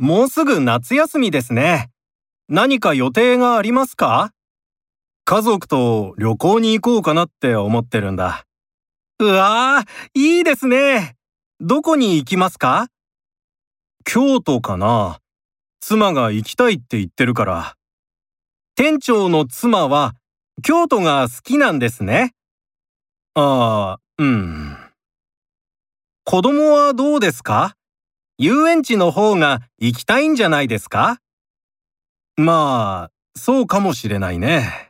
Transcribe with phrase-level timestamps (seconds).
[0.00, 1.90] もうすぐ夏休みですね。
[2.48, 4.32] 何か予定がありますか？
[5.26, 8.46] 家族と旅行に行こうかなって思ってるんだ。
[9.18, 11.16] うわー、いいですね。
[11.60, 12.86] どこに行きますか？
[14.06, 15.18] 京都かな。
[15.80, 17.74] 妻が行きたいって言ってるから。
[18.76, 20.14] 店長の妻は
[20.62, 22.32] 京都が好きなんですね。
[23.34, 24.78] ああ、うん。
[26.24, 27.76] 子供はどうですか？
[28.42, 31.20] 遊園地の方が行きたいんじゃないですか？
[32.38, 34.89] まあ、そうかもしれないね。